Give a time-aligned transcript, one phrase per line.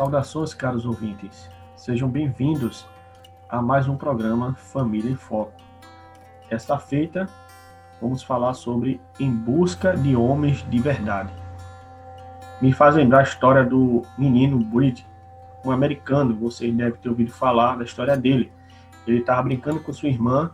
[0.00, 1.50] Saudações, caros ouvintes.
[1.76, 2.86] Sejam bem-vindos
[3.46, 5.52] a mais um programa Família em Foco.
[6.48, 7.28] Esta feita,
[8.00, 11.30] vamos falar sobre Em Busca de Homens de Verdade.
[12.62, 15.06] Me faz lembrar a história do menino Breed,
[15.66, 18.50] um americano, você deve ter ouvido falar da história dele.
[19.06, 20.50] Ele estava brincando com sua irmã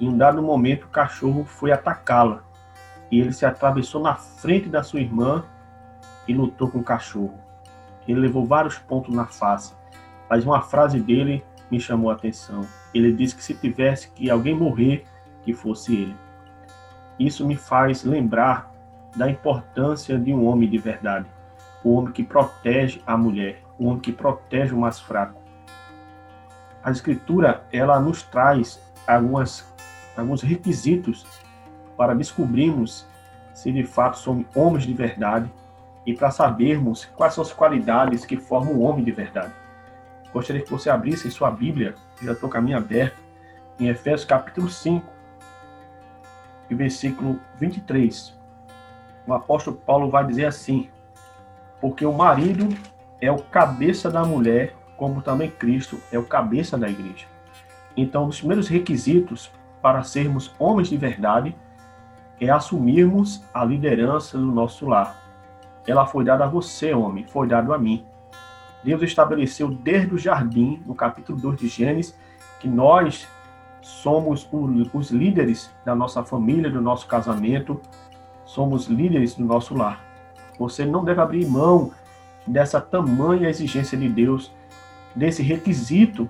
[0.00, 2.44] e em um dado momento o cachorro foi atacá-la.
[3.10, 5.44] E ele se atravessou na frente da sua irmã
[6.26, 7.44] e lutou com o cachorro
[8.06, 9.74] ele levou vários pontos na face,
[10.28, 12.66] mas uma frase dele me chamou a atenção.
[12.94, 15.04] Ele disse que se tivesse que alguém morrer,
[15.42, 16.16] que fosse ele.
[17.18, 18.72] Isso me faz lembrar
[19.16, 21.26] da importância de um homem de verdade,
[21.82, 25.40] o homem que protege a mulher, o homem que protege o mais fraco.
[26.82, 29.66] A escritura ela nos traz algumas,
[30.16, 31.26] alguns requisitos
[31.96, 33.06] para descobrirmos
[33.54, 35.50] se de fato somos homens de verdade
[36.06, 39.52] e para sabermos quais são as qualidades que formam o homem de verdade.
[40.32, 43.16] Gostaria que você abrisse sua Bíblia, já estou com a minha aberta,
[43.78, 45.04] em Efésios capítulo 5,
[46.70, 48.34] e versículo 23.
[49.26, 50.88] O apóstolo Paulo vai dizer assim:
[51.80, 52.68] Porque o marido
[53.20, 57.26] é o cabeça da mulher, como também Cristo é o cabeça da igreja.
[57.96, 61.54] Então, um dos primeiros requisitos para sermos homens de verdade
[62.40, 65.25] é assumirmos a liderança do nosso lar
[65.86, 68.04] ela foi dada a você, homem, foi dado a mim.
[68.82, 72.16] Deus estabeleceu desde o jardim, no capítulo 2 de Gênesis,
[72.60, 73.26] que nós
[73.80, 74.48] somos
[74.92, 77.80] os líderes da nossa família, do nosso casamento,
[78.44, 80.04] somos líderes do nosso lar.
[80.58, 81.92] Você não deve abrir mão
[82.46, 84.52] dessa tamanha exigência de Deus,
[85.14, 86.28] desse requisito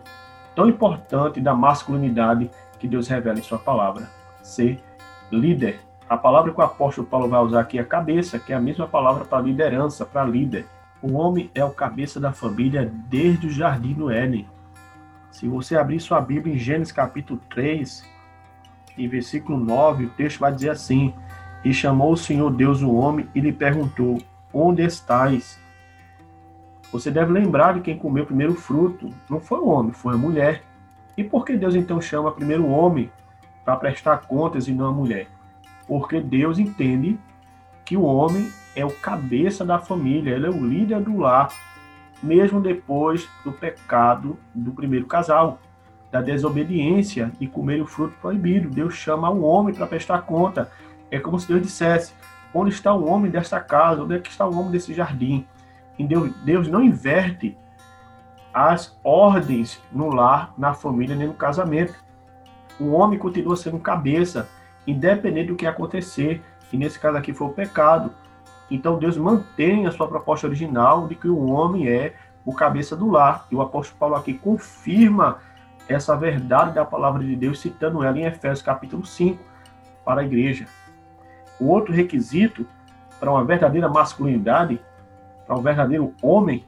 [0.55, 4.09] tão importante da masculinidade que Deus revela em Sua palavra.
[4.43, 4.83] Ser
[5.31, 8.61] líder a palavra que o apóstolo Paulo vai usar aqui é cabeça, que é a
[8.61, 10.65] mesma palavra para liderança, para líder.
[11.03, 14.47] O homem é o cabeça da família desde o jardim do Éden.
[15.33, 18.09] Se você abrir sua Bíblia em Gênesis capítulo 3,
[18.97, 21.13] em versículo 9, o texto vai dizer assim:
[21.65, 24.19] E chamou o Senhor Deus o homem e lhe perguntou:
[24.53, 25.61] Onde estás?
[26.93, 29.11] Você deve lembrar de quem comeu o primeiro fruto.
[29.29, 30.63] Não foi o homem, foi a mulher.
[31.17, 33.11] E por que Deus então chama primeiro o homem
[33.65, 35.36] para prestar contas e não a mulher?
[35.87, 37.19] Porque Deus entende
[37.85, 41.49] que o homem é o cabeça da família, ele é o líder do lar,
[42.23, 45.59] mesmo depois do pecado do primeiro casal,
[46.11, 48.71] da desobediência e comer o fruto proibido.
[48.71, 50.71] Deus chama o homem para prestar conta.
[51.11, 52.15] É como se Deus dissesse:
[52.53, 54.03] onde está o homem desta casa?
[54.03, 55.47] Onde é que está o homem desse jardim?
[55.99, 57.57] E Deus, Deus não inverte
[58.53, 61.95] as ordens no lar, na família, nem no casamento.
[62.81, 64.49] O homem continua sendo cabeça,
[64.87, 66.43] independente do que acontecer,
[66.73, 68.13] e nesse caso aqui foi o pecado.
[68.71, 72.15] Então Deus mantém a sua proposta original de que o homem é
[72.45, 73.47] o cabeça do lar.
[73.51, 75.39] E o apóstolo Paulo aqui confirma
[75.89, 79.43] essa verdade da palavra de Deus, citando ela em Efésios capítulo 5
[80.05, 80.67] para a igreja.
[81.61, 82.67] O outro requisito
[83.19, 84.81] para uma verdadeira masculinidade,
[85.47, 86.65] para um verdadeiro homem,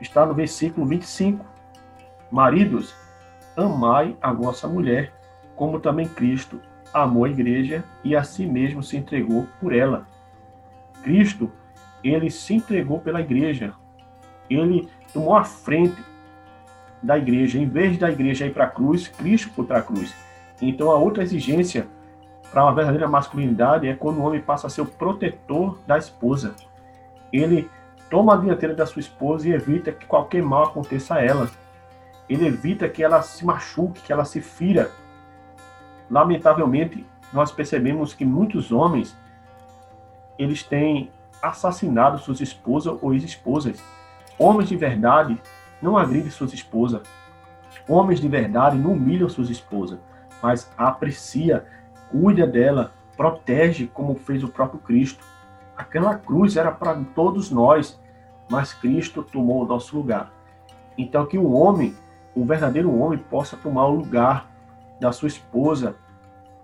[0.00, 1.44] está no versículo 25.
[2.30, 2.94] Maridos,
[3.56, 5.12] amai a vossa mulher,
[5.56, 6.60] como também Cristo
[6.92, 10.06] amou a igreja e a si mesmo se entregou por ela.
[11.02, 11.50] Cristo,
[12.02, 13.74] ele se entregou pela igreja.
[14.48, 16.02] Ele tomou a frente
[17.02, 17.58] da igreja.
[17.58, 20.14] Em vez da igreja ir para a cruz, Cristo foi para a cruz.
[20.60, 21.86] Então, a outra exigência
[22.50, 26.54] para uma verdadeira masculinidade é quando o homem passa a ser o protetor da esposa.
[27.32, 27.68] Ele
[28.10, 31.50] toma a dianteira da sua esposa e evita que qualquer mal aconteça a ela.
[32.28, 34.90] Ele evita que ela se machuque, que ela se fira
[36.12, 39.16] lamentavelmente, nós percebemos que muitos homens
[40.38, 41.10] eles têm
[41.42, 43.82] assassinado suas esposas ou ex-esposas.
[44.38, 45.40] Homens de verdade
[45.80, 47.00] não agridem suas esposas.
[47.88, 49.98] Homens de verdade não humilham suas esposas,
[50.42, 51.64] mas aprecia,
[52.10, 55.24] cuida dela, protege como fez o próprio Cristo.
[55.74, 57.98] Aquela cruz era para todos nós,
[58.50, 60.30] mas Cristo tomou o nosso lugar.
[60.98, 61.96] Então que o homem,
[62.34, 64.51] o verdadeiro homem, possa tomar o lugar
[65.02, 65.96] da sua esposa,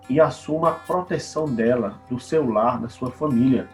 [0.09, 3.67] e assuma a proteção dela, do seu lar, da sua família.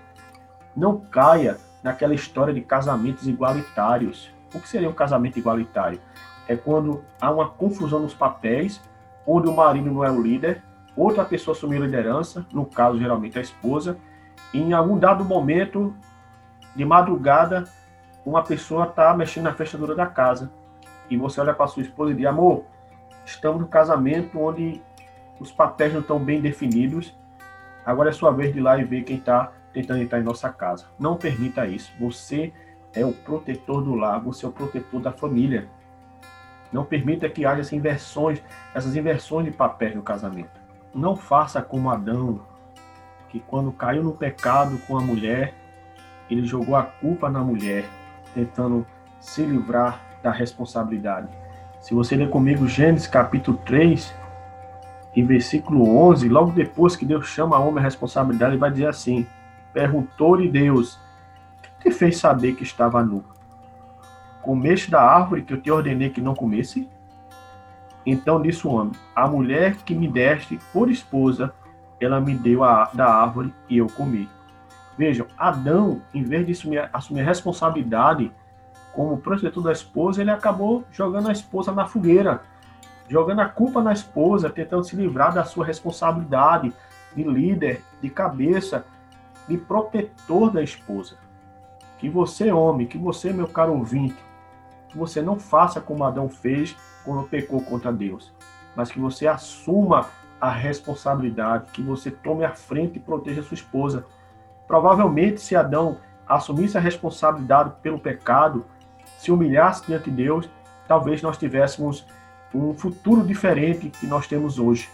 [0.75, 4.33] Não caia naquela história de casamentos igualitários.
[4.53, 6.01] O que seria um casamento igualitário?
[6.47, 8.81] É quando há uma confusão nos papéis,
[9.25, 10.61] onde o marido não é o líder,
[10.95, 13.97] outra pessoa assumiu a liderança, no caso geralmente a esposa,
[14.51, 15.95] e em algum dado momento,
[16.75, 17.65] de madrugada,
[18.25, 20.51] uma pessoa está mexendo na fechadura da casa
[21.09, 22.65] e você olha para sua esposa e diz: Amor,
[23.25, 24.81] estamos no casamento onde
[25.39, 27.13] os papéis não estão bem definidos.
[27.85, 30.49] Agora é sua vez de ir lá e ver quem está tentando entrar em nossa
[30.49, 30.85] casa.
[30.97, 31.91] Não permita isso.
[31.99, 32.53] Você
[32.93, 35.67] é o protetor do lar, você é o protetor da família.
[36.71, 38.41] Não permita que haja essas inversões,
[38.73, 40.59] essas inversões de papéis no casamento.
[40.93, 42.41] Não faça como Adão,
[43.29, 45.53] que quando caiu no pecado com a mulher,
[46.29, 47.85] ele jogou a culpa na mulher,
[48.33, 48.85] tentando
[49.19, 51.27] se livrar da responsabilidade.
[51.85, 54.11] Se você ler comigo Gênesis capítulo 3,
[55.15, 58.87] e versículo 11, logo depois que Deus chama a homem à responsabilidade, ele vai dizer
[58.87, 59.27] assim:
[59.71, 60.99] Perguntou-lhe Deus:
[61.61, 63.23] Que te fez saber que estava nu?
[64.41, 66.89] Comeste da árvore que eu te ordenei que não comesse?
[68.03, 71.53] Então disse o homem: A mulher que me deste por esposa,
[72.01, 74.27] ela me deu a, da árvore e eu comi.
[74.97, 78.31] Vejam, Adão, em vez de assumir, assumir a responsabilidade
[78.95, 82.41] como protetor da esposa, ele acabou jogando a esposa na fogueira,
[83.09, 86.73] jogando a culpa na esposa, tentando se livrar da sua responsabilidade
[87.13, 88.85] de líder, de cabeça,
[89.47, 91.17] de protetor da esposa.
[91.99, 94.17] Que você, homem, que você, meu caro ouvinte,
[94.87, 98.33] que você não faça como Adão fez quando pecou contra Deus,
[98.75, 100.07] mas que você assuma
[100.39, 104.05] a responsabilidade, que você tome a frente e proteja sua esposa.
[104.67, 108.65] Provavelmente, se Adão assumisse a responsabilidade pelo pecado,
[109.25, 110.47] se humilhasse diante de Deus,
[110.87, 112.05] talvez nós tivéssemos
[112.53, 114.87] um futuro diferente que nós temos hoje.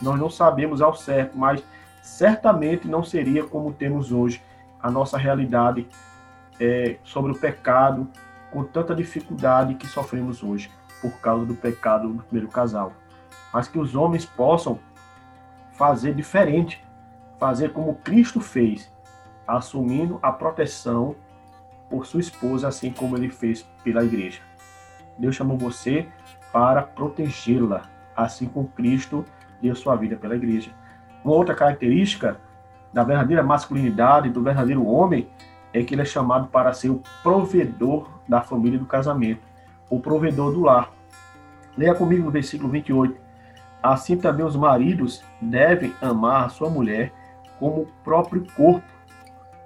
[0.00, 1.62] Nós não sabemos ao certo, mas
[2.00, 4.40] certamente não seria como temos hoje
[4.80, 5.86] a nossa realidade
[6.60, 8.08] é, sobre o pecado,
[8.52, 10.70] com tanta dificuldade que sofremos hoje
[11.00, 12.92] por causa do pecado do primeiro casal.
[13.52, 14.78] Mas que os homens possam
[15.72, 16.82] fazer diferente,
[17.38, 18.92] fazer como Cristo fez,
[19.46, 21.16] assumindo a proteção
[21.92, 24.40] por sua esposa, assim como ele fez pela igreja.
[25.18, 26.08] Deus chamou você
[26.50, 27.82] para protegê-la,
[28.16, 29.26] assim como Cristo
[29.60, 30.70] deu sua vida pela igreja.
[31.22, 32.38] Uma outra característica
[32.94, 35.28] da verdadeira masculinidade, do verdadeiro homem,
[35.70, 39.42] é que ele é chamado para ser o provedor da família do casamento,
[39.90, 40.90] o provedor do lar.
[41.76, 43.20] Leia comigo no versículo 28.
[43.82, 47.12] Assim também os maridos devem amar a sua mulher
[47.58, 48.82] como o próprio corpo.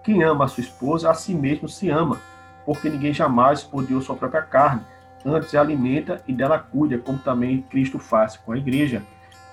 [0.07, 2.21] Quem ama a sua esposa, a si mesmo se ama,
[2.65, 4.83] porque ninguém jamais odiou sua própria carne,
[5.25, 9.03] antes a alimenta e dela cuida, como também Cristo faz com a igreja.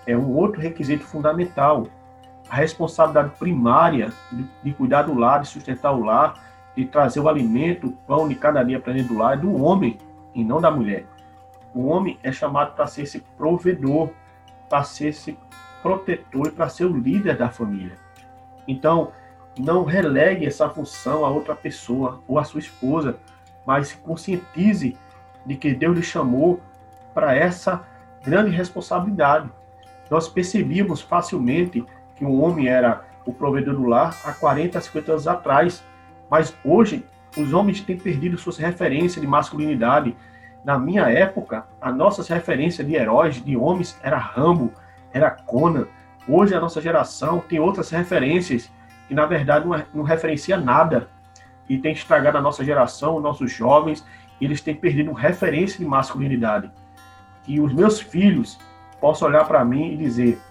[0.06, 1.88] É um outro requisito fundamental.
[2.48, 4.14] A responsabilidade primária
[4.62, 6.36] de, cuidar do lar, de sustentar o lar,
[6.78, 9.60] de trazer o alimento, o pão de cada dia para dentro do lar, é do
[9.60, 9.98] homem
[10.36, 11.08] e não da mulher.
[11.74, 14.12] O homem é chamado para ser esse provedor,
[14.70, 15.36] para ser esse
[15.82, 17.98] protetor e para ser o líder da família.
[18.68, 19.12] Então,
[19.58, 23.18] não relegue essa função a outra pessoa ou a sua esposa,
[23.66, 24.98] mas se conscientize
[25.46, 26.60] de que Deus lhe chamou
[27.14, 27.86] para essa
[28.24, 29.50] grande responsabilidade.
[30.10, 31.86] Nós percebíamos facilmente
[32.16, 35.84] que o homem era o provedor do lar há 40, 50 anos atrás,
[36.30, 37.06] mas hoje
[37.38, 40.16] os homens têm perdido suas referências de masculinidade.
[40.64, 44.72] Na minha época, as nossas referências de heróis, de homens, era Rambo,
[45.12, 45.88] era Conan.
[46.28, 48.72] Hoje a nossa geração tem outras referências
[49.14, 51.08] que na verdade não, não referencia nada
[51.70, 54.04] e tem estragado a nossa geração, nossos jovens,
[54.42, 56.72] eles têm perdido referência de masculinidade.
[57.44, 58.60] Que os meus filhos
[59.00, 60.42] possam olhar para mim e dizer: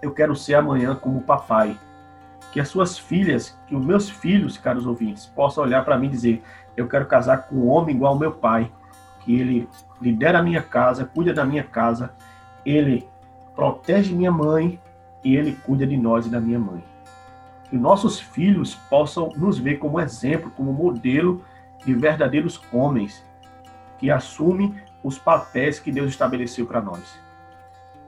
[0.00, 1.78] Eu quero ser amanhã como papai.
[2.52, 6.10] Que as suas filhas, que os meus filhos, caros ouvintes, possam olhar para mim e
[6.10, 6.42] dizer:
[6.76, 8.72] Eu quero casar com um homem igual ao meu pai.
[9.20, 9.68] Que ele
[10.00, 12.12] lidera a minha casa, cuida da minha casa,
[12.64, 13.06] ele
[13.54, 14.80] protege minha mãe
[15.22, 16.82] e ele cuida de nós e da minha mãe
[17.70, 21.42] que nossos filhos possam nos ver como exemplo, como modelo
[21.84, 23.24] de verdadeiros homens
[23.96, 24.74] que assumem
[25.04, 27.18] os papéis que Deus estabeleceu para nós.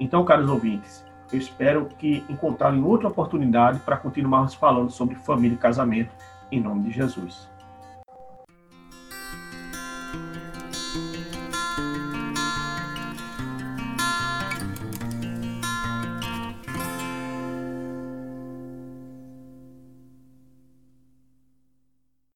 [0.00, 5.58] Então, caros ouvintes, eu espero que encontrarem outra oportunidade para continuarmos falando sobre família e
[5.58, 6.10] casamento,
[6.50, 7.51] em nome de Jesus.